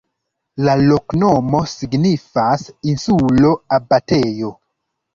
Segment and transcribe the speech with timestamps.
[0.67, 4.55] La loknomo signifas: insulo-abatejo.